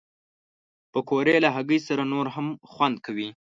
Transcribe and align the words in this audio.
پکورې 0.91 1.35
له 1.43 1.49
هګۍ 1.55 1.79
سره 1.87 2.03
نور 2.13 2.25
هم 2.35 2.47
خوند 2.71 2.95
کوي 3.05 3.29